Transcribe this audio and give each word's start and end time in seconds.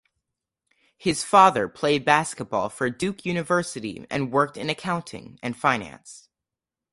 His 0.97 1.23
father 1.23 1.67
played 1.69 2.05
basketball 2.05 2.69
for 2.69 2.89
Duke 2.89 3.23
University 3.23 4.03
and 4.09 4.31
worked 4.31 4.57
in 4.57 4.67
accounting 4.67 5.37
and 5.43 5.55
finance. 5.55 6.27